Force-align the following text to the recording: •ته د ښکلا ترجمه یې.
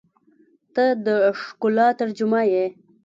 •ته 0.73 0.85
د 1.05 1.07
ښکلا 1.41 1.87
ترجمه 1.99 2.41
یې. 2.51 2.65